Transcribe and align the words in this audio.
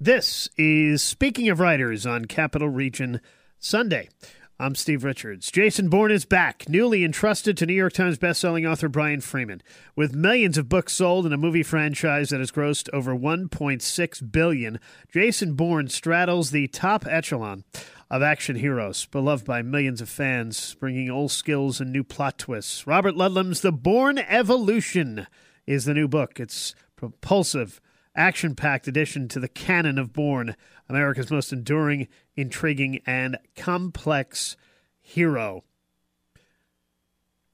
This 0.00 0.48
is 0.56 1.02
Speaking 1.02 1.48
of 1.48 1.58
Writers 1.58 2.06
on 2.06 2.26
Capital 2.26 2.68
Region 2.68 3.20
Sunday. 3.58 4.08
I'm 4.56 4.76
Steve 4.76 5.02
Richards. 5.02 5.50
Jason 5.50 5.88
Bourne 5.88 6.12
is 6.12 6.24
back, 6.24 6.68
newly 6.68 7.02
entrusted 7.04 7.56
to 7.56 7.66
New 7.66 7.74
York 7.74 7.94
Times 7.94 8.16
bestselling 8.16 8.64
author 8.64 8.88
Brian 8.88 9.20
Freeman. 9.20 9.60
With 9.96 10.14
millions 10.14 10.56
of 10.56 10.68
books 10.68 10.92
sold 10.92 11.24
and 11.24 11.34
a 11.34 11.36
movie 11.36 11.64
franchise 11.64 12.28
that 12.28 12.38
has 12.38 12.52
grossed 12.52 12.88
over 12.92 13.12
1.6 13.12 14.30
billion, 14.30 14.78
Jason 15.12 15.54
Bourne 15.54 15.88
straddles 15.88 16.52
the 16.52 16.68
top 16.68 17.04
echelon 17.04 17.64
of 18.08 18.22
action 18.22 18.54
heroes, 18.54 19.04
beloved 19.06 19.44
by 19.44 19.62
millions 19.62 20.00
of 20.00 20.08
fans, 20.08 20.76
bringing 20.78 21.10
old 21.10 21.32
skills 21.32 21.80
and 21.80 21.92
new 21.92 22.04
plot 22.04 22.38
twists. 22.38 22.86
Robert 22.86 23.16
Ludlum's 23.16 23.62
The 23.62 23.72
Bourne 23.72 24.18
Evolution 24.18 25.26
is 25.66 25.86
the 25.86 25.94
new 25.94 26.06
book. 26.06 26.38
It's 26.38 26.76
propulsive 26.94 27.80
action 28.18 28.56
packed 28.56 28.88
addition 28.88 29.28
to 29.28 29.38
the 29.38 29.48
canon 29.48 29.96
of 29.96 30.12
Bourne, 30.12 30.56
America's 30.88 31.30
most 31.30 31.52
enduring, 31.52 32.08
intriguing, 32.36 33.00
and 33.06 33.38
complex 33.56 34.56
hero. 35.00 35.62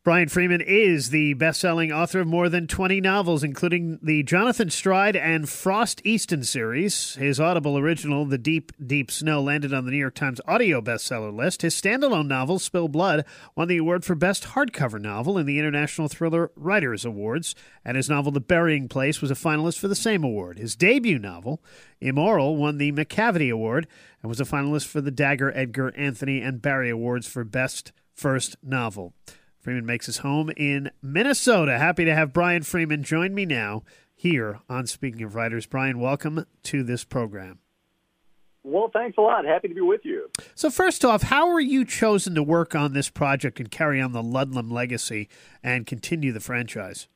Brian 0.04 0.28
Freeman 0.28 0.60
is 0.60 1.08
the 1.08 1.32
best 1.32 1.58
selling 1.58 1.90
author 1.90 2.20
of 2.20 2.26
more 2.26 2.50
than 2.50 2.66
20 2.66 3.00
novels, 3.00 3.42
including 3.42 3.98
the 4.02 4.22
Jonathan 4.22 4.68
Stride 4.68 5.16
and 5.16 5.48
Frost 5.48 6.02
Easton 6.04 6.44
series. 6.44 7.14
His 7.14 7.40
Audible 7.40 7.78
original, 7.78 8.26
The 8.26 8.36
Deep, 8.36 8.72
Deep 8.86 9.10
Snow, 9.10 9.40
landed 9.40 9.72
on 9.72 9.86
the 9.86 9.90
New 9.90 9.96
York 9.96 10.14
Times 10.14 10.42
audio 10.46 10.82
bestseller 10.82 11.34
list. 11.34 11.62
His 11.62 11.74
standalone 11.74 12.26
novel, 12.26 12.58
Spilled 12.58 12.92
Blood, 12.92 13.24
won 13.56 13.66
the 13.66 13.78
award 13.78 14.04
for 14.04 14.14
Best 14.14 14.48
Hardcover 14.48 15.00
Novel 15.00 15.38
in 15.38 15.46
the 15.46 15.58
International 15.58 16.08
Thriller 16.08 16.50
Writers 16.54 17.06
Awards, 17.06 17.54
and 17.82 17.96
his 17.96 18.10
novel, 18.10 18.30
The 18.30 18.40
Burying 18.40 18.88
Place, 18.88 19.22
was 19.22 19.30
a 19.30 19.34
finalist 19.34 19.78
for 19.78 19.88
the 19.88 19.94
same 19.94 20.22
award. 20.22 20.58
His 20.58 20.76
debut 20.76 21.18
novel, 21.18 21.62
Immoral, 22.02 22.56
won 22.58 22.76
the 22.76 22.92
Macavity 22.92 23.50
Award 23.50 23.86
and 24.20 24.28
was 24.28 24.38
a 24.38 24.44
finalist 24.44 24.86
for 24.86 25.00
the 25.00 25.10
Dagger, 25.10 25.50
Edgar, 25.56 25.94
Anthony, 25.96 26.42
and 26.42 26.60
Barry 26.60 26.90
Awards 26.90 27.26
for 27.26 27.42
Best 27.42 27.92
First 28.12 28.56
Novel. 28.62 29.14
Freeman 29.64 29.86
makes 29.86 30.04
his 30.04 30.18
home 30.18 30.50
in 30.58 30.90
Minnesota. 31.00 31.78
Happy 31.78 32.04
to 32.04 32.14
have 32.14 32.34
Brian 32.34 32.62
Freeman 32.62 33.02
join 33.02 33.34
me 33.34 33.46
now 33.46 33.82
here 34.14 34.60
on 34.68 34.86
Speaking 34.86 35.22
of 35.22 35.34
Writers. 35.34 35.64
Brian, 35.64 35.98
welcome 35.98 36.44
to 36.64 36.82
this 36.82 37.02
program. 37.02 37.60
Well, 38.62 38.90
thanks 38.92 39.16
a 39.16 39.22
lot. 39.22 39.46
Happy 39.46 39.68
to 39.68 39.74
be 39.74 39.80
with 39.80 40.02
you. 40.04 40.28
So, 40.54 40.68
first 40.68 41.02
off, 41.02 41.22
how 41.22 41.50
were 41.50 41.60
you 41.60 41.86
chosen 41.86 42.34
to 42.34 42.42
work 42.42 42.74
on 42.74 42.92
this 42.92 43.08
project 43.08 43.58
and 43.58 43.70
carry 43.70 44.02
on 44.02 44.12
the 44.12 44.22
Ludlum 44.22 44.70
legacy 44.70 45.30
and 45.62 45.86
continue 45.86 46.30
the 46.30 46.40
franchise? 46.40 47.08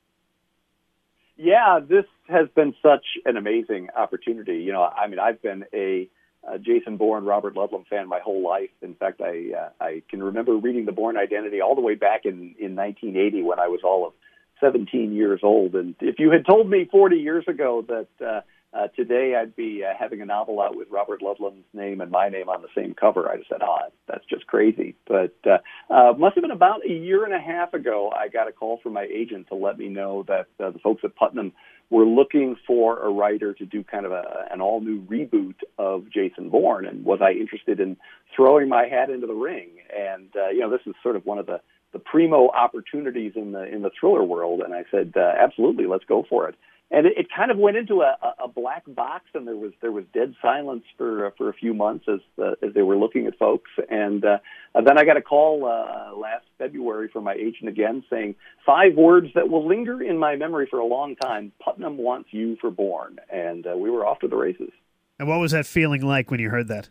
Yeah, 1.36 1.80
this 1.86 2.06
has 2.28 2.48
been 2.56 2.74
such 2.82 3.04
an 3.26 3.36
amazing 3.36 3.88
opportunity. 3.94 4.62
You 4.62 4.72
know, 4.72 4.84
I 4.84 5.06
mean, 5.06 5.18
I've 5.18 5.42
been 5.42 5.66
a 5.74 6.08
uh, 6.48 6.58
Jason 6.58 6.96
Bourne, 6.96 7.24
Robert 7.24 7.54
Ludlum 7.54 7.86
fan 7.86 8.08
my 8.08 8.20
whole 8.20 8.42
life. 8.42 8.70
In 8.82 8.94
fact, 8.94 9.20
I 9.20 9.50
uh, 9.56 9.68
I 9.80 10.02
can 10.08 10.22
remember 10.22 10.56
reading 10.56 10.86
The 10.86 10.92
Bourne 10.92 11.16
Identity 11.16 11.60
all 11.60 11.74
the 11.74 11.80
way 11.80 11.94
back 11.94 12.24
in 12.24 12.54
in 12.58 12.76
1980 12.76 13.42
when 13.42 13.58
I 13.58 13.68
was 13.68 13.80
all 13.84 14.06
of 14.06 14.12
17 14.60 15.12
years 15.12 15.40
old. 15.42 15.74
And 15.74 15.94
if 16.00 16.18
you 16.18 16.30
had 16.30 16.46
told 16.46 16.68
me 16.68 16.88
40 16.90 17.16
years 17.16 17.44
ago 17.46 17.84
that 17.88 18.24
uh, 18.24 18.40
uh, 18.76 18.88
today 18.88 19.34
I'd 19.40 19.56
be 19.56 19.82
uh, 19.84 19.94
having 19.98 20.20
a 20.20 20.26
novel 20.26 20.60
out 20.60 20.76
with 20.76 20.88
Robert 20.90 21.22
Ludlum's 21.22 21.64
name 21.72 22.00
and 22.00 22.10
my 22.10 22.28
name 22.28 22.48
on 22.48 22.62
the 22.62 22.68
same 22.76 22.94
cover, 22.94 23.28
I'd 23.28 23.38
have 23.38 23.46
said, 23.48 23.62
"Ah, 23.62 23.84
oh, 23.86 23.92
that's 24.06 24.24
just 24.26 24.46
crazy." 24.46 24.94
But 25.06 25.36
uh, 25.46 25.58
uh, 25.92 26.12
must 26.18 26.34
have 26.34 26.42
been 26.42 26.50
about 26.50 26.84
a 26.84 26.92
year 26.92 27.24
and 27.24 27.32
a 27.32 27.40
half 27.40 27.72
ago. 27.72 28.10
I 28.14 28.28
got 28.28 28.48
a 28.48 28.52
call 28.52 28.78
from 28.82 28.92
my 28.92 29.04
agent 29.04 29.48
to 29.48 29.54
let 29.54 29.78
me 29.78 29.88
know 29.88 30.24
that 30.28 30.48
uh, 30.62 30.70
the 30.70 30.78
folks 30.80 31.02
at 31.04 31.16
Putnam 31.16 31.52
were 31.90 32.04
looking 32.04 32.56
for 32.66 32.98
a 33.00 33.10
writer 33.10 33.54
to 33.54 33.64
do 33.64 33.82
kind 33.82 34.04
of 34.04 34.12
a, 34.12 34.46
an 34.50 34.60
all 34.60 34.80
new 34.80 35.00
reboot 35.02 35.56
of 35.78 36.10
Jason 36.10 36.50
Bourne, 36.50 36.86
and 36.86 37.04
was 37.04 37.20
I 37.22 37.32
interested 37.32 37.80
in 37.80 37.96
throwing 38.34 38.68
my 38.68 38.86
hat 38.86 39.10
into 39.10 39.26
the 39.26 39.34
ring? 39.34 39.68
And 39.96 40.28
uh, 40.36 40.48
you 40.48 40.60
know, 40.60 40.70
this 40.70 40.82
is 40.86 40.94
sort 41.02 41.16
of 41.16 41.24
one 41.24 41.38
of 41.38 41.46
the 41.46 41.60
the 41.92 41.98
primo 41.98 42.50
opportunities 42.50 43.32
in 43.34 43.52
the 43.52 43.64
in 43.64 43.82
the 43.82 43.90
thriller 43.98 44.24
world, 44.24 44.60
and 44.60 44.74
I 44.74 44.84
said, 44.90 45.14
uh, 45.16 45.32
absolutely, 45.38 45.86
let's 45.86 46.04
go 46.04 46.24
for 46.28 46.48
it 46.48 46.54
and 46.90 47.06
it, 47.06 47.12
it 47.16 47.26
kind 47.34 47.50
of 47.50 47.58
went 47.58 47.76
into 47.76 48.00
a, 48.00 48.16
a 48.42 48.48
black 48.48 48.84
box, 48.86 49.24
and 49.34 49.46
there 49.46 49.56
was 49.56 49.72
there 49.82 49.92
was 49.92 50.04
dead 50.14 50.34
silence 50.40 50.84
for 50.96 51.26
uh, 51.26 51.30
for 51.36 51.48
a 51.48 51.52
few 51.52 51.74
months 51.74 52.06
as 52.08 52.20
uh, 52.42 52.52
as 52.66 52.72
they 52.74 52.82
were 52.82 52.96
looking 52.96 53.26
at 53.26 53.38
folks, 53.38 53.70
and 53.90 54.24
uh, 54.24 54.38
then 54.74 54.98
I 54.98 55.04
got 55.04 55.16
a 55.16 55.22
call 55.22 55.66
uh, 55.66 56.16
last 56.16 56.46
February 56.56 57.08
from 57.12 57.24
my 57.24 57.34
agent 57.34 57.68
again 57.68 58.04
saying 58.10 58.34
five 58.64 58.94
words 58.94 59.28
that 59.34 59.48
will 59.48 59.66
linger 59.66 60.02
in 60.02 60.18
my 60.18 60.36
memory 60.36 60.66
for 60.70 60.78
a 60.78 60.86
long 60.86 61.16
time. 61.16 61.52
Putnam 61.62 61.98
wants 61.98 62.30
you 62.32 62.56
for 62.60 62.70
Bourne, 62.70 63.18
and 63.30 63.66
uh, 63.66 63.76
we 63.76 63.90
were 63.90 64.06
off 64.06 64.20
to 64.20 64.28
the 64.28 64.36
races. 64.36 64.70
And 65.18 65.28
what 65.28 65.40
was 65.40 65.52
that 65.52 65.66
feeling 65.66 66.02
like 66.02 66.30
when 66.30 66.40
you 66.40 66.50
heard 66.50 66.68
that? 66.68 66.90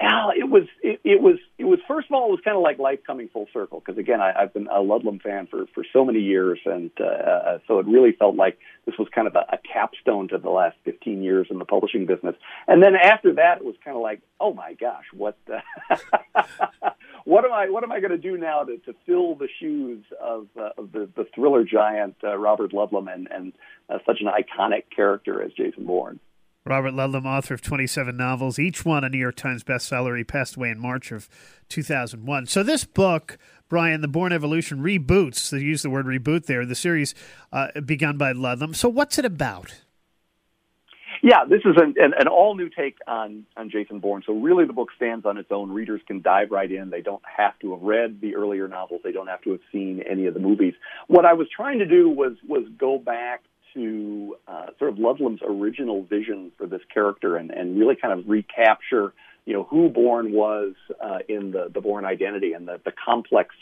Al, 0.00 0.30
it 0.30 0.48
was 0.48 0.62
it, 0.80 1.00
it 1.02 1.20
was 1.20 1.38
it 1.58 1.64
was 1.64 1.80
first 1.88 2.06
of 2.08 2.14
all 2.14 2.28
it 2.28 2.30
was 2.30 2.40
kind 2.44 2.56
of 2.56 2.62
like 2.62 2.78
life 2.78 3.00
coming 3.04 3.28
full 3.32 3.48
circle 3.52 3.80
because 3.84 3.98
again 3.98 4.20
I, 4.20 4.32
I've 4.32 4.54
been 4.54 4.68
a 4.68 4.78
Ludlum 4.78 5.20
fan 5.20 5.48
for 5.48 5.66
for 5.74 5.84
so 5.92 6.04
many 6.04 6.20
years 6.20 6.60
and 6.64 6.92
uh, 7.00 7.58
so 7.66 7.80
it 7.80 7.86
really 7.86 8.12
felt 8.12 8.36
like 8.36 8.58
this 8.86 8.94
was 8.96 9.08
kind 9.12 9.26
of 9.26 9.34
a, 9.34 9.44
a 9.52 9.58
capstone 9.58 10.28
to 10.28 10.38
the 10.38 10.50
last 10.50 10.76
15 10.84 11.22
years 11.24 11.48
in 11.50 11.58
the 11.58 11.64
publishing 11.64 12.06
business 12.06 12.36
and 12.68 12.80
then 12.80 12.94
after 12.94 13.34
that 13.34 13.58
it 13.58 13.64
was 13.64 13.74
kind 13.84 13.96
of 13.96 14.02
like 14.02 14.20
oh 14.38 14.54
my 14.54 14.74
gosh 14.74 15.04
what 15.12 15.36
uh, 15.52 15.96
what 17.24 17.44
am 17.44 17.52
I 17.52 17.68
what 17.68 17.82
am 17.82 17.90
I 17.90 17.98
going 17.98 18.12
to 18.12 18.18
do 18.18 18.38
now 18.38 18.62
to, 18.62 18.78
to 18.78 18.94
fill 19.04 19.34
the 19.34 19.48
shoes 19.58 20.04
of, 20.22 20.46
uh, 20.56 20.70
of 20.78 20.92
the 20.92 21.08
the 21.16 21.26
thriller 21.34 21.64
giant 21.64 22.14
uh, 22.22 22.38
Robert 22.38 22.70
Ludlum 22.70 23.12
and 23.12 23.26
and 23.32 23.52
uh, 23.90 23.98
such 24.06 24.20
an 24.20 24.28
iconic 24.28 24.84
character 24.94 25.42
as 25.42 25.50
Jason 25.54 25.86
Bourne. 25.86 26.20
Robert 26.68 26.92
Ludlum, 26.92 27.24
author 27.24 27.54
of 27.54 27.62
27 27.62 28.14
novels, 28.14 28.58
each 28.58 28.84
one 28.84 29.02
a 29.02 29.08
New 29.08 29.18
York 29.18 29.36
Times 29.36 29.64
bestseller. 29.64 30.18
He 30.18 30.22
passed 30.22 30.56
away 30.56 30.68
in 30.68 30.78
March 30.78 31.10
of 31.10 31.26
2001. 31.70 32.46
So 32.46 32.62
this 32.62 32.84
book, 32.84 33.38
Brian, 33.70 34.02
The 34.02 34.08
Bourne 34.08 34.32
Evolution, 34.32 34.80
reboots, 34.80 35.48
they 35.48 35.60
use 35.60 35.82
the 35.82 35.88
word 35.88 36.04
reboot 36.04 36.44
there, 36.44 36.66
the 36.66 36.74
series 36.74 37.14
uh, 37.52 37.68
begun 37.80 38.18
by 38.18 38.34
Ludlum. 38.34 38.76
So 38.76 38.88
what's 38.90 39.18
it 39.18 39.24
about? 39.24 39.80
Yeah, 41.22 41.46
this 41.48 41.62
is 41.64 41.74
an, 41.76 41.94
an, 41.96 42.12
an 42.18 42.28
all 42.28 42.54
new 42.54 42.68
take 42.68 42.98
on, 43.06 43.46
on 43.56 43.70
Jason 43.70 43.98
Bourne. 43.98 44.22
So 44.26 44.34
really 44.34 44.66
the 44.66 44.72
book 44.74 44.90
stands 44.94 45.24
on 45.24 45.38
its 45.38 45.50
own. 45.50 45.70
Readers 45.72 46.02
can 46.06 46.20
dive 46.20 46.50
right 46.50 46.70
in. 46.70 46.90
They 46.90 47.00
don't 47.00 47.22
have 47.24 47.58
to 47.60 47.72
have 47.72 47.82
read 47.82 48.20
the 48.20 48.36
earlier 48.36 48.68
novels. 48.68 49.00
They 49.02 49.12
don't 49.12 49.26
have 49.26 49.40
to 49.42 49.52
have 49.52 49.60
seen 49.72 50.02
any 50.08 50.26
of 50.26 50.34
the 50.34 50.40
movies. 50.40 50.74
What 51.06 51.24
I 51.24 51.32
was 51.32 51.48
trying 51.48 51.78
to 51.78 51.86
do 51.86 52.10
was, 52.10 52.34
was 52.46 52.64
go 52.78 52.98
back 52.98 53.42
to 53.74 54.36
uh, 54.46 54.66
sort 54.78 54.90
of 54.90 54.96
Ludlum's 54.96 55.40
original 55.44 56.02
vision 56.02 56.52
for 56.56 56.66
this 56.66 56.82
character 56.92 57.36
and, 57.36 57.50
and 57.50 57.78
really 57.78 57.96
kind 57.96 58.18
of 58.18 58.28
recapture, 58.28 59.12
you 59.44 59.54
know, 59.54 59.64
who 59.64 59.88
Bourne 59.88 60.32
was 60.32 60.74
uh, 61.02 61.18
in 61.28 61.52
the, 61.52 61.70
the 61.72 61.80
Bourne 61.80 62.04
identity 62.04 62.52
and 62.52 62.66
the, 62.66 62.80
the 62.84 62.92
complex 62.92 63.54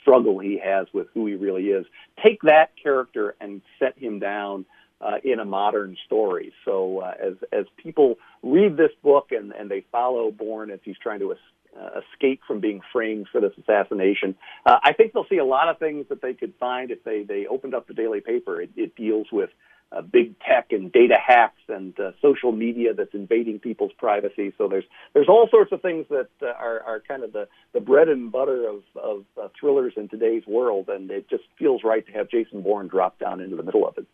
struggle 0.00 0.38
he 0.38 0.58
has 0.62 0.86
with 0.92 1.08
who 1.14 1.26
he 1.26 1.34
really 1.34 1.64
is. 1.64 1.86
Take 2.24 2.42
that 2.42 2.70
character 2.82 3.34
and 3.40 3.60
set 3.78 3.98
him 3.98 4.18
down 4.18 4.64
uh, 5.00 5.16
in 5.24 5.38
a 5.38 5.44
modern 5.44 5.96
story. 6.06 6.52
So 6.64 6.98
uh, 6.98 7.14
as 7.20 7.34
as 7.52 7.64
people 7.76 8.18
read 8.42 8.76
this 8.76 8.90
book 9.02 9.28
and, 9.30 9.52
and 9.52 9.70
they 9.70 9.84
follow 9.90 10.30
Bourne 10.30 10.70
as 10.70 10.80
he's 10.84 10.98
trying 11.02 11.20
to 11.20 11.32
uh, 11.78 12.00
escape 12.12 12.40
from 12.46 12.60
being 12.60 12.80
framed 12.92 13.28
for 13.30 13.40
this 13.40 13.52
assassination. 13.58 14.34
Uh, 14.66 14.78
I 14.82 14.92
think 14.92 15.12
they'll 15.12 15.26
see 15.28 15.38
a 15.38 15.44
lot 15.44 15.68
of 15.68 15.78
things 15.78 16.06
that 16.08 16.22
they 16.22 16.34
could 16.34 16.54
find 16.58 16.90
if 16.90 17.04
they, 17.04 17.22
they 17.22 17.46
opened 17.46 17.74
up 17.74 17.86
the 17.86 17.94
daily 17.94 18.20
paper. 18.20 18.60
It, 18.60 18.70
it 18.76 18.96
deals 18.96 19.28
with 19.32 19.50
uh, 19.92 20.02
big 20.02 20.38
tech 20.40 20.68
and 20.70 20.92
data 20.92 21.16
hacks 21.24 21.62
and 21.68 21.98
uh, 21.98 22.12
social 22.22 22.52
media 22.52 22.94
that's 22.94 23.14
invading 23.14 23.58
people's 23.58 23.92
privacy. 23.98 24.52
So 24.56 24.68
there's 24.68 24.84
there's 25.14 25.28
all 25.28 25.48
sorts 25.50 25.72
of 25.72 25.82
things 25.82 26.06
that 26.10 26.28
uh, 26.42 26.46
are, 26.46 26.80
are 26.82 27.00
kind 27.00 27.24
of 27.24 27.32
the, 27.32 27.48
the 27.72 27.80
bread 27.80 28.08
and 28.08 28.30
butter 28.30 28.68
of, 28.68 28.82
of 28.94 29.24
uh, 29.40 29.48
thrillers 29.58 29.94
in 29.96 30.08
today's 30.08 30.46
world, 30.46 30.88
and 30.88 31.10
it 31.10 31.28
just 31.28 31.44
feels 31.58 31.82
right 31.84 32.06
to 32.06 32.12
have 32.12 32.30
Jason 32.30 32.62
Bourne 32.62 32.88
drop 32.88 33.18
down 33.18 33.40
into 33.40 33.56
the 33.56 33.64
middle 33.64 33.86
of 33.86 33.98
it. 33.98 34.06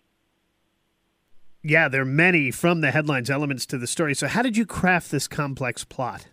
Yeah, 1.63 1.89
there 1.89 2.03
are 2.03 2.05
many 2.05 2.51
from 2.53 2.81
the 2.81 2.93
headlines 2.93 3.29
elements 3.29 3.67
to 3.67 3.79
the 3.79 3.89
story. 3.89 4.15
So 4.15 4.29
how 4.29 4.41
did 4.41 4.57
you 4.57 4.65
craft 4.65 5.11
this 5.11 5.27
complex 5.27 5.85
plot? 5.85 6.29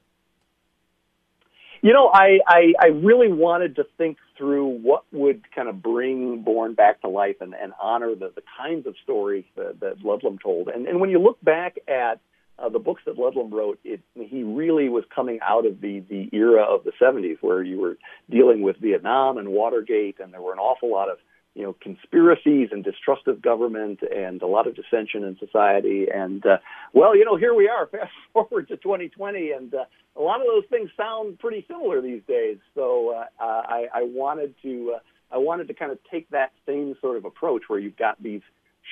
You 1.83 1.91
know, 1.91 2.09
I, 2.13 2.39
I, 2.47 2.73
I 2.79 2.85
really 2.87 3.27
wanted 3.27 3.75
to 3.75 3.83
think 3.97 4.17
through 4.37 4.67
what 4.67 5.03
would 5.11 5.43
kind 5.53 5.67
of 5.67 5.83
bring 5.83 6.41
Bourne 6.41 6.75
back 6.75 7.01
to 7.01 7.09
life 7.09 7.35
and, 7.41 7.53
and 7.53 7.73
honor 7.79 8.15
the, 8.15 8.31
the 8.33 8.41
kinds 8.57 8.87
of 8.87 8.95
stories 9.03 9.43
that, 9.57 9.81
that 9.81 9.99
Ludlum 9.99 10.41
told. 10.41 10.69
And, 10.69 10.87
and 10.87 11.01
when 11.01 11.09
you 11.09 11.19
look 11.19 11.43
back 11.43 11.75
at 11.89 12.21
uh, 12.57 12.69
the 12.69 12.79
books 12.79 13.01
that 13.05 13.17
Ludlum 13.17 13.51
wrote, 13.51 13.79
it, 13.83 13.99
he 14.15 14.43
really 14.43 14.87
was 14.87 15.03
coming 15.13 15.39
out 15.45 15.65
of 15.65 15.81
the, 15.81 15.99
the 16.09 16.29
era 16.31 16.63
of 16.63 16.85
the 16.85 16.93
70s 17.01 17.39
where 17.41 17.61
you 17.61 17.81
were 17.81 17.97
dealing 18.29 18.61
with 18.61 18.77
Vietnam 18.77 19.37
and 19.37 19.49
Watergate, 19.49 20.21
and 20.21 20.31
there 20.31 20.41
were 20.41 20.53
an 20.53 20.59
awful 20.59 20.89
lot 20.89 21.09
of 21.09 21.17
you 21.55 21.63
know 21.63 21.75
conspiracies 21.81 22.69
and 22.71 22.83
distrust 22.83 23.27
of 23.27 23.41
government 23.41 23.99
and 24.01 24.41
a 24.41 24.47
lot 24.47 24.67
of 24.67 24.75
dissension 24.75 25.23
in 25.23 25.37
society 25.37 26.07
and 26.13 26.45
uh, 26.45 26.57
well 26.93 27.15
you 27.15 27.25
know 27.25 27.35
here 27.35 27.53
we 27.53 27.67
are 27.67 27.87
fast 27.91 28.11
forward 28.33 28.67
to 28.67 28.77
2020 28.77 29.51
and 29.51 29.73
uh, 29.73 29.85
a 30.15 30.21
lot 30.21 30.41
of 30.41 30.47
those 30.47 30.65
things 30.69 30.89
sound 30.97 31.37
pretty 31.39 31.65
similar 31.67 32.01
these 32.01 32.21
days 32.27 32.57
so 32.75 33.13
uh, 33.15 33.43
I, 33.43 33.85
I 33.93 34.03
wanted 34.03 34.55
to 34.63 34.93
uh, 34.95 34.99
I 35.33 35.37
wanted 35.37 35.67
to 35.69 35.73
kind 35.73 35.91
of 35.91 35.97
take 36.11 36.29
that 36.29 36.51
same 36.65 36.95
sort 37.01 37.17
of 37.17 37.25
approach 37.25 37.63
where 37.67 37.79
you've 37.79 37.97
got 37.97 38.21
these 38.21 38.41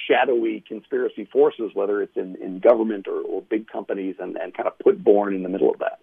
shadowy 0.08 0.64
conspiracy 0.68 1.26
forces, 1.32 1.72
whether 1.74 2.02
it's 2.02 2.16
in, 2.16 2.36
in 2.42 2.60
government 2.60 3.08
or, 3.08 3.22
or 3.22 3.42
big 3.44 3.68
companies 3.68 4.16
and, 4.20 4.36
and 4.38 4.54
kind 4.56 4.68
of 4.68 4.78
put 4.80 5.04
Bourne 5.04 5.36
in 5.36 5.44
the 5.44 5.50
middle 5.50 5.70
of 5.70 5.80
that. 5.80 6.00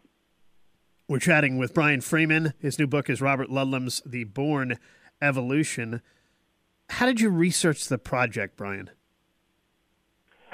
We're 1.09 1.19
chatting 1.19 1.59
with 1.59 1.75
Brian 1.75 2.01
Freeman. 2.01 2.53
His 2.61 2.79
new 2.79 2.87
book 2.87 3.11
is 3.11 3.21
Robert 3.21 3.49
Ludlum's 3.49 4.01
The 4.07 4.25
Bourne 4.25 4.79
Evolution. 5.21 6.03
How 6.89 7.07
did 7.07 7.21
you 7.21 7.31
research 7.31 7.89
the 7.89 7.99
project, 7.99 8.57
Brian? 8.57 8.91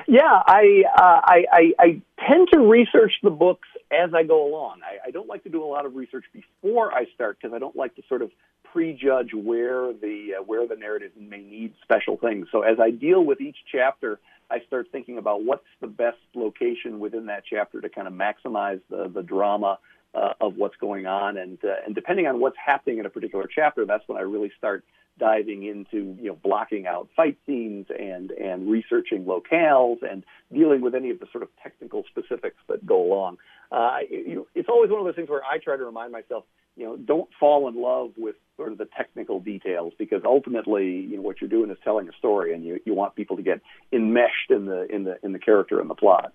Yeah, 0.06 0.42
I, 0.46 0.82
uh, 0.94 1.20
I, 1.24 1.44
I, 1.50 1.72
I 1.78 2.02
tend 2.28 2.48
to 2.52 2.58
research 2.58 3.12
the 3.22 3.30
books 3.30 3.68
as 3.90 4.12
I 4.12 4.24
go 4.24 4.46
along. 4.46 4.80
I, 4.82 5.08
I 5.08 5.10
don't 5.10 5.28
like 5.28 5.44
to 5.44 5.48
do 5.48 5.62
a 5.62 5.66
lot 5.66 5.86
of 5.86 5.94
research 5.94 6.24
before 6.32 6.92
I 6.92 7.06
start 7.14 7.38
because 7.40 7.54
I 7.54 7.58
don't 7.58 7.76
like 7.76 7.94
to 7.96 8.02
sort 8.08 8.22
of 8.22 8.30
prejudge 8.74 9.30
where 9.32 9.92
the 9.92 10.34
uh, 10.40 10.42
where 10.42 10.66
the 10.66 10.74
narrative 10.74 11.12
may 11.16 11.42
need 11.42 11.74
special 11.82 12.16
things. 12.16 12.48
So 12.50 12.62
as 12.62 12.78
I 12.80 12.90
deal 12.90 13.24
with 13.24 13.40
each 13.40 13.56
chapter, 13.70 14.18
I 14.50 14.60
start 14.66 14.88
thinking 14.90 15.16
about 15.16 15.44
what's 15.44 15.64
the 15.80 15.86
best 15.86 16.18
location 16.34 16.98
within 16.98 17.26
that 17.26 17.44
chapter 17.48 17.80
to 17.80 17.88
kind 17.88 18.08
of 18.08 18.12
maximize 18.12 18.80
the 18.90 19.08
the 19.08 19.22
drama 19.22 19.78
uh, 20.14 20.34
of 20.40 20.56
what's 20.56 20.76
going 20.76 21.06
on, 21.06 21.36
and 21.36 21.58
uh, 21.64 21.74
and 21.84 21.94
depending 21.94 22.26
on 22.26 22.40
what's 22.40 22.56
happening 22.64 22.98
in 22.98 23.06
a 23.06 23.10
particular 23.10 23.48
chapter, 23.52 23.84
that's 23.84 24.06
when 24.06 24.18
I 24.18 24.22
really 24.22 24.52
start 24.56 24.84
diving 25.18 25.64
into 25.64 26.16
you 26.20 26.28
know 26.28 26.38
blocking 26.42 26.86
out 26.86 27.08
fight 27.16 27.38
scenes 27.46 27.86
and 27.96 28.30
and 28.32 28.68
researching 28.68 29.24
locales 29.24 29.98
and 30.08 30.24
dealing 30.52 30.80
with 30.80 30.94
any 30.94 31.10
of 31.10 31.20
the 31.20 31.26
sort 31.30 31.42
of 31.42 31.48
technical 31.62 32.04
specifics 32.08 32.56
that 32.68 32.84
go 32.84 33.02
along. 33.02 33.38
Uh, 33.70 33.98
you, 34.10 34.46
it's 34.54 34.68
always 34.68 34.90
one 34.90 35.00
of 35.00 35.06
those 35.06 35.16
things 35.16 35.28
where 35.28 35.42
I 35.42 35.58
try 35.58 35.76
to 35.76 35.84
remind 35.84 36.12
myself, 36.12 36.44
you 36.76 36.84
know, 36.84 36.96
don't 36.96 37.28
fall 37.38 37.68
in 37.68 37.80
love 37.80 38.12
with 38.16 38.36
sort 38.56 38.72
of 38.72 38.78
the 38.78 38.88
technical 38.96 39.40
details 39.40 39.92
because 39.98 40.22
ultimately, 40.24 40.86
you 40.86 41.16
know, 41.16 41.22
what 41.22 41.40
you're 41.40 41.50
doing 41.50 41.70
is 41.70 41.78
telling 41.82 42.08
a 42.08 42.12
story, 42.18 42.54
and 42.54 42.64
you 42.64 42.80
you 42.84 42.94
want 42.94 43.14
people 43.14 43.36
to 43.36 43.42
get 43.42 43.60
enmeshed 43.92 44.50
in 44.50 44.66
the 44.66 44.86
in 44.92 45.04
the 45.04 45.16
in 45.24 45.32
the 45.32 45.38
character 45.38 45.80
and 45.80 45.88
the 45.88 45.94
plot. 45.94 46.32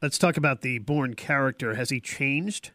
Let's 0.00 0.18
talk 0.18 0.36
about 0.36 0.60
the 0.60 0.78
Bourne 0.78 1.14
character. 1.14 1.74
Has 1.74 1.90
he 1.90 2.00
changed? 2.00 2.70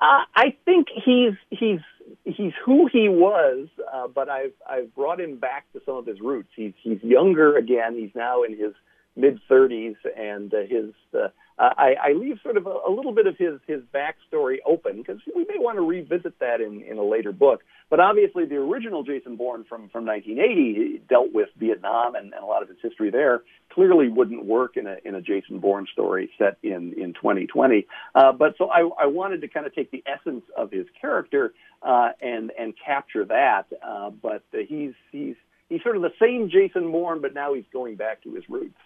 Uh, 0.00 0.24
I 0.34 0.56
think 0.64 0.88
he's 0.94 1.34
he's 1.50 1.80
he's 2.24 2.52
who 2.64 2.88
he 2.90 3.08
was, 3.08 3.68
uh, 3.92 4.08
but 4.08 4.30
I've 4.30 4.54
I've 4.68 4.94
brought 4.94 5.20
him 5.20 5.38
back 5.38 5.70
to 5.74 5.80
some 5.84 5.96
of 5.96 6.06
his 6.06 6.20
roots. 6.20 6.48
He's 6.56 6.72
he's 6.82 7.02
younger 7.02 7.56
again. 7.56 7.96
He's 7.96 8.14
now 8.14 8.42
in 8.42 8.52
his 8.52 8.72
mid 9.14 9.40
30s, 9.50 9.96
and 10.16 10.52
uh, 10.54 10.58
his 10.68 10.92
uh, 11.14 11.28
I, 11.58 11.94
I 12.02 12.12
leave 12.14 12.38
sort 12.42 12.56
of 12.56 12.66
a, 12.66 12.76
a 12.88 12.90
little 12.90 13.12
bit 13.12 13.26
of 13.26 13.36
his 13.36 13.60
his 13.66 13.82
backstory 13.94 14.56
open 14.66 14.96
because 14.96 15.20
we 15.34 15.44
may 15.44 15.58
want 15.58 15.76
to 15.76 15.82
revisit 15.82 16.38
that 16.38 16.62
in 16.62 16.82
in 16.82 16.96
a 16.96 17.04
later 17.04 17.32
book. 17.32 17.60
But 17.90 18.00
obviously, 18.00 18.46
the 18.46 18.56
original 18.56 19.02
Jason 19.02 19.36
Bourne 19.36 19.64
from 19.68 19.90
from 19.90 20.06
1980 20.06 21.02
dealt 21.10 21.34
with 21.34 21.50
Vietnam 21.58 22.14
and, 22.14 22.32
and 22.32 22.42
a 22.42 22.46
lot 22.46 22.62
of 22.62 22.68
his 22.68 22.78
history 22.82 23.10
there. 23.10 23.42
Clearly, 23.72 24.08
wouldn't 24.08 24.44
work 24.44 24.76
in 24.76 24.86
a 24.86 24.96
in 25.04 25.14
a 25.14 25.20
Jason 25.20 25.60
Bourne 25.60 25.86
story 25.92 26.30
set 26.38 26.58
in 26.62 26.92
in 26.94 27.14
2020. 27.14 27.86
Uh, 28.14 28.32
but 28.32 28.54
so 28.58 28.68
I, 28.70 28.88
I 29.00 29.06
wanted 29.06 29.40
to 29.42 29.48
kind 29.48 29.66
of 29.66 29.74
take 29.74 29.90
the 29.90 30.02
essence 30.06 30.44
of 30.56 30.70
his 30.70 30.86
character 31.00 31.54
uh, 31.82 32.10
and 32.20 32.52
and 32.58 32.74
capture 32.84 33.24
that. 33.26 33.66
Uh, 33.86 34.10
but 34.10 34.42
he's 34.52 34.92
he's 35.12 35.36
he's 35.68 35.82
sort 35.82 35.96
of 35.96 36.02
the 36.02 36.12
same 36.20 36.50
Jason 36.50 36.90
Bourne, 36.90 37.20
but 37.20 37.34
now 37.34 37.54
he's 37.54 37.64
going 37.72 37.96
back 37.96 38.22
to 38.24 38.34
his 38.34 38.44
roots. 38.48 38.76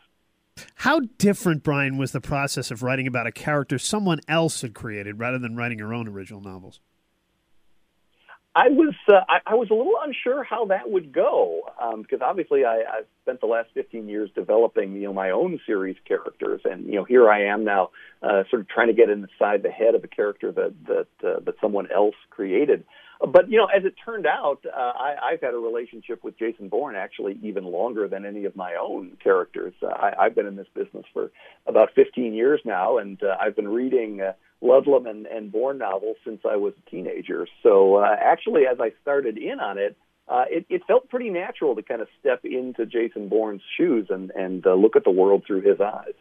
How 0.76 1.00
different, 1.18 1.62
Brian, 1.62 1.96
was 1.96 2.12
the 2.12 2.20
process 2.20 2.70
of 2.70 2.82
writing 2.82 3.06
about 3.06 3.26
a 3.26 3.32
character 3.32 3.78
someone 3.78 4.20
else 4.28 4.60
had 4.60 4.74
created 4.74 5.18
rather 5.18 5.38
than 5.38 5.56
writing 5.56 5.78
your 5.78 5.94
own 5.94 6.06
original 6.06 6.40
novels? 6.40 6.80
I 8.56 8.68
was 8.68 8.94
uh, 9.08 9.20
I, 9.28 9.52
I 9.52 9.54
was 9.54 9.68
a 9.70 9.74
little 9.74 9.96
unsure 10.04 10.44
how 10.44 10.66
that 10.66 10.88
would 10.88 11.12
go 11.12 11.62
um, 11.80 12.02
because 12.02 12.20
obviously 12.22 12.64
I, 12.64 12.82
I've 12.98 13.06
spent 13.22 13.40
the 13.40 13.46
last 13.46 13.70
15 13.74 14.08
years 14.08 14.30
developing 14.34 14.94
you 14.94 15.02
know 15.02 15.12
my 15.12 15.30
own 15.30 15.58
series 15.66 15.96
characters 16.06 16.60
and 16.64 16.86
you 16.86 16.94
know 16.94 17.04
here 17.04 17.28
I 17.28 17.46
am 17.46 17.64
now 17.64 17.90
uh, 18.22 18.44
sort 18.50 18.62
of 18.62 18.68
trying 18.68 18.88
to 18.88 18.94
get 18.94 19.10
inside 19.10 19.62
the 19.62 19.70
head 19.70 19.94
of 19.96 20.04
a 20.04 20.08
character 20.08 20.52
that 20.52 20.72
that 20.86 21.28
uh, 21.28 21.40
that 21.40 21.54
someone 21.60 21.88
else 21.90 22.14
created. 22.30 22.84
But 23.20 23.50
you 23.50 23.58
know, 23.58 23.66
as 23.66 23.84
it 23.84 23.94
turned 24.04 24.26
out, 24.26 24.60
uh, 24.66 24.76
I, 24.76 25.16
I've 25.32 25.40
had 25.40 25.54
a 25.54 25.58
relationship 25.58 26.22
with 26.22 26.38
Jason 26.38 26.68
Bourne 26.68 26.94
actually 26.94 27.38
even 27.42 27.64
longer 27.64 28.06
than 28.08 28.24
any 28.24 28.44
of 28.44 28.54
my 28.54 28.74
own 28.74 29.16
characters. 29.22 29.72
Uh, 29.82 29.86
I, 29.86 30.26
I've 30.26 30.34
been 30.34 30.46
in 30.46 30.56
this 30.56 30.66
business 30.74 31.04
for 31.12 31.30
about 31.66 31.90
15 31.94 32.34
years 32.34 32.60
now, 32.64 32.98
and 32.98 33.22
uh, 33.22 33.36
I've 33.40 33.56
been 33.56 33.68
reading. 33.68 34.20
Ludlum 34.64 35.08
and, 35.08 35.26
and 35.26 35.52
Bourne 35.52 35.78
novels 35.78 36.16
since 36.24 36.40
I 36.48 36.56
was 36.56 36.72
a 36.74 36.90
teenager. 36.90 37.46
So 37.62 37.96
uh, 37.96 38.16
actually, 38.18 38.62
as 38.66 38.78
I 38.80 38.92
started 39.02 39.36
in 39.36 39.60
on 39.60 39.78
it, 39.78 39.96
uh, 40.26 40.44
it, 40.48 40.64
it 40.70 40.82
felt 40.86 41.10
pretty 41.10 41.28
natural 41.28 41.74
to 41.76 41.82
kind 41.82 42.00
of 42.00 42.08
step 42.18 42.40
into 42.44 42.86
Jason 42.86 43.28
Bourne's 43.28 43.60
shoes 43.76 44.06
and, 44.08 44.30
and 44.30 44.66
uh, 44.66 44.72
look 44.72 44.96
at 44.96 45.04
the 45.04 45.10
world 45.10 45.44
through 45.46 45.60
his 45.60 45.80
eyes. 45.80 46.14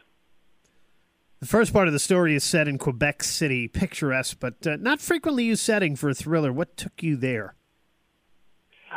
The 1.40 1.46
first 1.46 1.72
part 1.72 1.88
of 1.88 1.92
the 1.94 1.98
story 1.98 2.34
is 2.34 2.44
set 2.44 2.68
in 2.68 2.78
Quebec 2.78 3.22
City, 3.22 3.66
picturesque 3.68 4.38
but 4.40 4.66
uh, 4.66 4.76
not 4.76 5.00
frequently 5.00 5.44
used 5.44 5.62
setting 5.62 5.96
for 5.96 6.10
a 6.10 6.14
thriller. 6.14 6.52
What 6.52 6.76
took 6.76 7.02
you 7.02 7.16
there? 7.16 7.54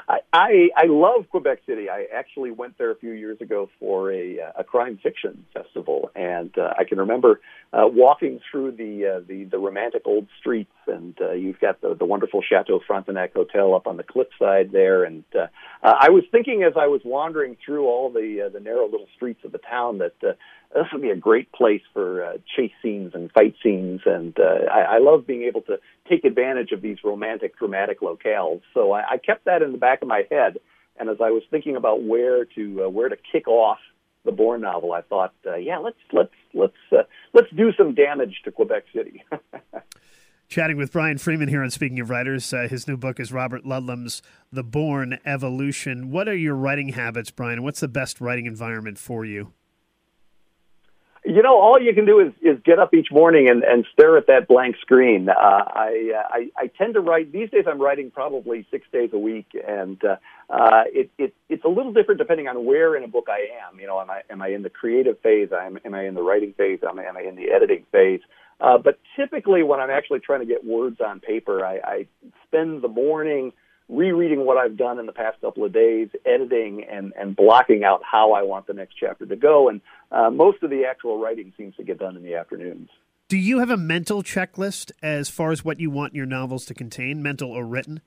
I, 0.07 0.19
I 0.33 0.69
I 0.75 0.85
love 0.87 1.29
Quebec 1.29 1.59
City. 1.65 1.89
I 1.89 2.05
actually 2.13 2.51
went 2.51 2.77
there 2.77 2.91
a 2.91 2.95
few 2.95 3.11
years 3.11 3.39
ago 3.41 3.69
for 3.79 4.11
a 4.11 4.37
a 4.57 4.63
crime 4.63 4.99
fiction 5.01 5.45
festival, 5.53 6.11
and 6.15 6.55
uh, 6.57 6.73
I 6.77 6.83
can 6.83 6.97
remember 6.99 7.41
uh, 7.73 7.87
walking 7.87 8.39
through 8.49 8.73
the 8.73 9.17
uh, 9.17 9.19
the 9.27 9.45
the 9.45 9.57
romantic 9.57 10.03
old 10.05 10.27
streets, 10.39 10.71
and 10.87 11.17
uh, 11.21 11.31
you've 11.31 11.59
got 11.59 11.81
the 11.81 11.95
the 11.95 12.05
wonderful 12.05 12.41
Chateau 12.41 12.79
Frontenac 12.85 13.33
Hotel 13.33 13.73
up 13.75 13.87
on 13.87 13.97
the 13.97 14.03
cliffside 14.03 14.71
there, 14.71 15.03
and 15.03 15.23
uh, 15.37 15.47
uh, 15.83 15.93
I 15.99 16.09
was 16.09 16.23
thinking 16.31 16.63
as 16.63 16.73
I 16.75 16.87
was 16.87 17.01
wandering 17.05 17.57
through 17.63 17.85
all 17.85 18.11
the 18.11 18.45
uh, 18.45 18.49
the 18.49 18.59
narrow 18.59 18.85
little 18.85 19.07
streets 19.15 19.41
of 19.43 19.51
the 19.51 19.59
town 19.59 19.99
that 19.99 20.15
uh, 20.23 20.33
this 20.73 20.85
would 20.91 21.01
be 21.01 21.09
a 21.09 21.15
great 21.15 21.51
place 21.51 21.81
for 21.93 22.23
uh, 22.23 22.33
chase 22.55 22.71
scenes 22.81 23.11
and 23.13 23.31
fight 23.31 23.55
scenes, 23.63 24.01
and 24.05 24.37
uh, 24.39 24.71
I, 24.71 24.95
I 24.95 24.97
love 24.99 25.27
being 25.27 25.43
able 25.43 25.61
to 25.63 25.79
take 26.09 26.25
advantage 26.25 26.71
of 26.71 26.81
these 26.81 26.97
romantic, 27.03 27.57
dramatic 27.57 28.01
locales. 28.01 28.61
So 28.73 28.91
I, 28.91 29.11
I 29.11 29.17
kept 29.17 29.45
that 29.45 29.61
in 29.61 29.71
the 29.71 29.77
back 29.77 30.01
of 30.01 30.07
my 30.07 30.23
head, 30.29 30.57
and 30.99 31.09
as 31.09 31.17
I 31.21 31.31
was 31.31 31.43
thinking 31.51 31.75
about 31.75 32.03
where 32.03 32.45
to 32.45 32.85
uh, 32.85 32.89
where 32.89 33.09
to 33.09 33.17
kick 33.31 33.47
off 33.47 33.79
the 34.25 34.31
Bourne 34.31 34.61
novel, 34.61 34.93
I 34.93 35.01
thought, 35.01 35.33
uh, 35.45 35.55
yeah, 35.55 35.77
let's 35.77 35.97
let's 36.11 36.33
let's 36.53 36.73
uh, 36.91 37.03
let's 37.33 37.49
do 37.55 37.71
some 37.77 37.93
damage 37.93 38.41
to 38.45 38.51
Quebec 38.51 38.83
City. 38.93 39.23
Chatting 40.47 40.77
with 40.77 40.93
Brian 40.93 41.17
Freeman 41.17 41.49
here 41.49 41.61
on 41.61 41.69
Speaking 41.69 41.99
of 41.99 42.09
Writers. 42.09 42.53
Uh, 42.53 42.67
his 42.69 42.87
new 42.87 42.95
book 42.95 43.19
is 43.19 43.33
Robert 43.33 43.65
Ludlum's 43.65 44.21
The 44.49 44.63
Bourne 44.63 45.19
Evolution. 45.25 46.09
What 46.09 46.29
are 46.29 46.35
your 46.35 46.55
writing 46.55 46.89
habits, 46.89 47.31
Brian? 47.31 47.63
What's 47.63 47.81
the 47.81 47.89
best 47.89 48.21
writing 48.21 48.45
environment 48.45 48.97
for 48.97 49.25
you? 49.25 49.51
You 51.25 51.41
know, 51.41 51.59
all 51.59 51.81
you 51.81 51.93
can 51.93 52.05
do 52.05 52.21
is, 52.21 52.31
is 52.41 52.57
get 52.63 52.79
up 52.79 52.93
each 52.93 53.11
morning 53.11 53.49
and, 53.49 53.61
and 53.61 53.85
stare 53.91 54.15
at 54.17 54.27
that 54.27 54.47
blank 54.47 54.77
screen. 54.79 55.27
Uh, 55.27 55.33
I, 55.33 56.13
uh, 56.15 56.27
I 56.29 56.49
I 56.55 56.67
tend 56.67 56.93
to 56.93 57.01
write 57.01 57.33
these 57.33 57.49
days. 57.49 57.65
I'm 57.67 57.81
writing 57.81 58.09
probably 58.09 58.65
six 58.71 58.87
days 58.93 59.09
a 59.11 59.17
week, 59.17 59.47
and 59.67 60.01
uh, 60.05 60.15
uh, 60.49 60.83
it, 60.85 61.11
it 61.17 61.33
it's 61.49 61.65
a 61.65 61.67
little 61.67 61.91
different 61.91 62.19
depending 62.19 62.47
on 62.47 62.65
where 62.65 62.95
in 62.95 63.03
a 63.03 63.09
book 63.09 63.27
I 63.27 63.49
am. 63.67 63.77
You 63.77 63.87
know, 63.87 63.99
am 63.99 64.09
I 64.09 64.21
am 64.29 64.41
I 64.41 64.47
in 64.47 64.61
the 64.61 64.69
creative 64.69 65.19
phase? 65.19 65.49
Am 65.51 65.77
am 65.83 65.93
I 65.93 66.05
in 66.05 66.13
the 66.13 66.23
writing 66.23 66.53
phase? 66.53 66.79
Am 66.89 66.97
I 66.97 67.03
am 67.03 67.17
I 67.17 67.23
in 67.23 67.35
the 67.35 67.51
editing 67.51 67.85
phase? 67.91 68.21
Uh, 68.23 68.46
but 68.59 68.99
typically, 69.15 69.63
when 69.63 69.79
I'm 69.79 69.89
actually 69.89 70.19
trying 70.19 70.39
to 70.39 70.45
get 70.45 70.65
words 70.65 70.99
on 70.99 71.19
paper, 71.19 71.65
I, 71.65 71.79
I 71.83 72.07
spend 72.47 72.81
the 72.81 72.87
morning 72.87 73.53
rereading 73.89 74.45
what 74.45 74.57
I've 74.57 74.77
done 74.77 74.99
in 74.99 75.05
the 75.05 75.13
past 75.13 75.39
couple 75.41 75.63
of 75.63 75.71
days, 75.71 76.09
editing 76.25 76.83
and, 76.83 77.13
and 77.17 77.35
blocking 77.35 77.83
out 77.83 78.01
how 78.03 78.33
I 78.33 78.43
want 78.43 78.67
the 78.67 78.73
next 78.73 78.95
chapter 78.99 79.25
to 79.25 79.35
go. 79.35 79.69
And 79.69 79.81
uh, 80.11 80.29
most 80.29 80.61
of 80.63 80.69
the 80.69 80.85
actual 80.85 81.19
writing 81.19 81.53
seems 81.57 81.75
to 81.77 81.83
get 81.83 81.99
done 81.99 82.17
in 82.17 82.23
the 82.23 82.35
afternoons. 82.35 82.89
Do 83.29 83.37
you 83.37 83.59
have 83.59 83.69
a 83.69 83.77
mental 83.77 84.23
checklist 84.23 84.91
as 85.01 85.29
far 85.29 85.51
as 85.51 85.63
what 85.63 85.79
you 85.79 85.89
want 85.89 86.15
your 86.15 86.25
novels 86.25 86.65
to 86.65 86.73
contain, 86.73 87.21
mental 87.21 87.51
or 87.51 87.65
written? 87.65 88.01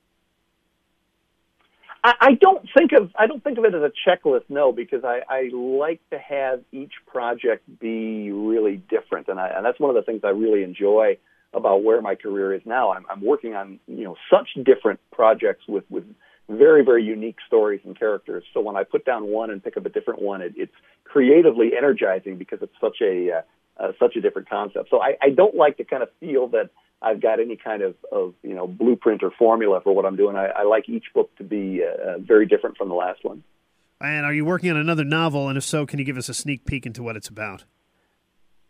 I, 2.03 2.13
I 2.19 2.33
don't 2.39 2.67
think 2.75 2.91
of 2.93 3.11
I 3.17 3.27
don't 3.27 3.43
think 3.43 3.57
of 3.57 3.65
it 3.65 3.73
as 3.75 3.81
a 3.81 3.91
checklist, 4.07 4.45
no, 4.49 4.71
because 4.71 5.03
I, 5.03 5.21
I 5.29 5.49
like 5.53 6.01
to 6.09 6.19
have 6.19 6.61
each 6.71 6.93
project 7.07 7.63
be 7.79 8.31
really 8.31 8.77
different, 8.89 9.27
and, 9.27 9.39
I, 9.39 9.49
and 9.49 9.65
that's 9.65 9.79
one 9.79 9.89
of 9.89 9.95
the 9.95 10.01
things 10.01 10.21
I 10.23 10.29
really 10.29 10.63
enjoy 10.63 11.17
about 11.53 11.83
where 11.83 12.01
my 12.01 12.15
career 12.15 12.53
is 12.53 12.61
now. 12.65 12.91
I'm, 12.91 13.05
I'm 13.09 13.21
working 13.21 13.55
on 13.55 13.79
you 13.87 14.03
know 14.03 14.15
such 14.31 14.63
different 14.63 14.99
projects 15.11 15.63
with 15.67 15.83
with 15.89 16.05
very 16.49 16.83
very 16.83 17.03
unique 17.03 17.37
stories 17.45 17.81
and 17.85 17.97
characters. 17.97 18.43
So 18.53 18.61
when 18.61 18.75
I 18.75 18.83
put 18.83 19.05
down 19.05 19.27
one 19.27 19.51
and 19.51 19.63
pick 19.63 19.77
up 19.77 19.85
a 19.85 19.89
different 19.89 20.21
one, 20.21 20.41
it, 20.41 20.53
it's 20.55 20.75
creatively 21.03 21.71
energizing 21.77 22.37
because 22.37 22.59
it's 22.61 22.75
such 22.81 22.97
a 23.01 23.31
uh, 23.31 23.41
uh, 23.83 23.91
such 23.99 24.15
a 24.15 24.21
different 24.21 24.49
concept. 24.49 24.89
So 24.89 25.01
I, 25.01 25.17
I 25.21 25.29
don't 25.29 25.55
like 25.55 25.77
to 25.77 25.83
kind 25.83 26.03
of 26.03 26.09
feel 26.19 26.47
that 26.49 26.69
I've 27.01 27.21
got 27.21 27.39
any 27.39 27.55
kind 27.55 27.81
of, 27.81 27.95
of 28.11 28.33
you 28.43 28.53
know 28.53 28.67
blueprint 28.67 29.23
or 29.23 29.31
formula 29.31 29.81
for 29.81 29.93
what 29.93 30.05
I'm 30.05 30.15
doing. 30.15 30.35
I, 30.35 30.47
I 30.47 30.63
like 30.63 30.87
each 30.87 31.05
book 31.13 31.35
to 31.37 31.43
be 31.43 31.83
uh, 31.83 32.19
very 32.19 32.45
different 32.45 32.77
from 32.77 32.89
the 32.89 32.95
last 32.95 33.23
one. 33.23 33.43
And 33.99 34.25
are 34.25 34.33
you 34.33 34.45
working 34.45 34.71
on 34.71 34.77
another 34.77 35.03
novel? 35.03 35.47
And 35.47 35.57
if 35.57 35.63
so, 35.63 35.85
can 35.85 35.99
you 35.99 36.05
give 36.05 36.17
us 36.17 36.27
a 36.27 36.33
sneak 36.33 36.65
peek 36.65 36.85
into 36.85 37.03
what 37.03 37.15
it's 37.15 37.27
about? 37.27 37.65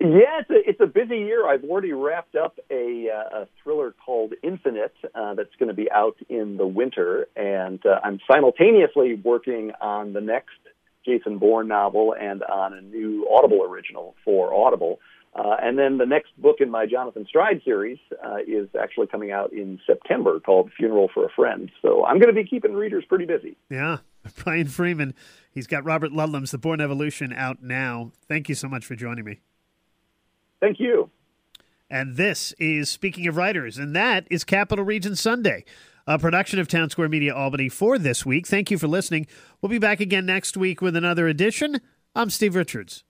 Yeah, 0.01 0.39
it's 0.39 0.50
a, 0.50 0.69
it's 0.69 0.79
a 0.81 0.88
busy 0.88 1.19
year. 1.19 1.47
I've 1.47 1.63
already 1.63 1.93
wrapped 1.93 2.35
up 2.35 2.57
a, 2.71 3.07
uh, 3.09 3.41
a 3.41 3.47
thriller 3.61 3.93
called 4.03 4.33
Infinite 4.41 4.95
uh, 5.13 5.35
that's 5.35 5.55
going 5.59 5.69
to 5.69 5.75
be 5.75 5.91
out 5.91 6.17
in 6.27 6.57
the 6.57 6.65
winter, 6.65 7.27
and 7.35 7.79
uh, 7.85 8.00
I'm 8.03 8.19
simultaneously 8.29 9.13
working 9.13 9.73
on 9.79 10.13
the 10.13 10.21
next 10.21 10.57
Jason 11.05 11.38
Bourne 11.38 11.67
novel 11.67 12.15
and 12.19 12.41
on 12.41 12.73
a 12.73 12.81
new 12.81 13.27
Audible 13.31 13.63
original 13.63 14.15
for 14.25 14.51
Audible. 14.51 15.00
Uh, 15.33 15.55
and 15.61 15.79
then 15.79 15.97
the 15.97 16.05
next 16.05 16.29
book 16.41 16.57
in 16.59 16.69
my 16.69 16.85
Jonathan 16.85 17.25
Stride 17.27 17.61
series 17.63 18.00
uh, 18.23 18.38
is 18.45 18.67
actually 18.79 19.07
coming 19.07 19.31
out 19.31 19.53
in 19.53 19.79
September 19.88 20.39
called 20.41 20.71
Funeral 20.75 21.09
for 21.13 21.25
a 21.25 21.29
Friend. 21.29 21.71
So 21.81 22.03
I'm 22.05 22.19
going 22.19 22.33
to 22.33 22.41
be 22.41 22.47
keeping 22.47 22.73
readers 22.73 23.05
pretty 23.07 23.25
busy. 23.25 23.55
Yeah. 23.69 24.00
Brian 24.43 24.67
Freeman. 24.67 25.13
He's 25.51 25.67
got 25.67 25.85
Robert 25.85 26.11
Ludlum's 26.11 26.51
The 26.51 26.57
Bourne 26.57 26.81
Evolution 26.81 27.33
out 27.33 27.63
now. 27.63 28.11
Thank 28.27 28.50
you 28.50 28.55
so 28.55 28.67
much 28.67 28.85
for 28.85 28.95
joining 28.95 29.25
me. 29.25 29.39
Thank 30.59 30.79
you. 30.79 31.09
And 31.89 32.15
this 32.15 32.53
is 32.57 32.89
Speaking 32.89 33.27
of 33.27 33.35
Writers, 33.35 33.77
and 33.77 33.95
that 33.95 34.25
is 34.31 34.45
Capital 34.45 34.85
Region 34.85 35.15
Sunday, 35.15 35.65
a 36.07 36.17
production 36.17 36.59
of 36.59 36.67
Town 36.69 36.89
Square 36.89 37.09
Media 37.09 37.35
Albany 37.35 37.67
for 37.67 37.97
this 37.97 38.25
week. 38.25 38.47
Thank 38.47 38.71
you 38.71 38.77
for 38.77 38.88
listening. 38.88 39.27
We'll 39.61 39.69
be 39.69 39.79
back 39.79 40.00
again 40.00 40.25
next 40.25 40.55
week 40.55 40.81
with 40.81 40.95
another 40.95 41.27
edition. 41.27 41.81
I'm 42.15 42.29
Steve 42.29 42.55
Richards. 42.55 43.03